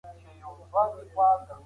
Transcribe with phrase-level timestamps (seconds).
[0.03, 0.11] دا
[0.41, 1.55] یو ساده جمله ده.